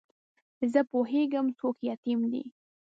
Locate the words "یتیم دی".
1.89-2.43